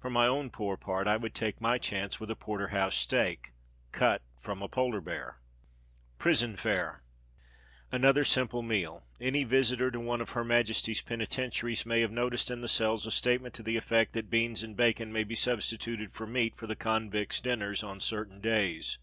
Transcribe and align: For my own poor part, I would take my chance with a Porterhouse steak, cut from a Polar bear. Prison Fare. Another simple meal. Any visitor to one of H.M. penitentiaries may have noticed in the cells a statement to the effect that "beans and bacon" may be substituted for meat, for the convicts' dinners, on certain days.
For 0.00 0.10
my 0.10 0.26
own 0.26 0.50
poor 0.50 0.76
part, 0.76 1.06
I 1.06 1.16
would 1.16 1.32
take 1.32 1.60
my 1.60 1.78
chance 1.78 2.18
with 2.18 2.28
a 2.28 2.34
Porterhouse 2.34 2.96
steak, 2.96 3.52
cut 3.92 4.20
from 4.40 4.62
a 4.62 4.68
Polar 4.68 5.00
bear. 5.00 5.38
Prison 6.18 6.56
Fare. 6.56 7.04
Another 7.92 8.24
simple 8.24 8.62
meal. 8.62 9.04
Any 9.20 9.44
visitor 9.44 9.92
to 9.92 10.00
one 10.00 10.20
of 10.20 10.36
H.M. 10.36 10.94
penitentiaries 11.06 11.86
may 11.86 12.00
have 12.00 12.10
noticed 12.10 12.50
in 12.50 12.62
the 12.62 12.66
cells 12.66 13.06
a 13.06 13.12
statement 13.12 13.54
to 13.54 13.62
the 13.62 13.76
effect 13.76 14.12
that 14.14 14.28
"beans 14.28 14.64
and 14.64 14.76
bacon" 14.76 15.12
may 15.12 15.22
be 15.22 15.36
substituted 15.36 16.14
for 16.14 16.26
meat, 16.26 16.56
for 16.56 16.66
the 16.66 16.74
convicts' 16.74 17.40
dinners, 17.40 17.84
on 17.84 18.00
certain 18.00 18.40
days. 18.40 18.98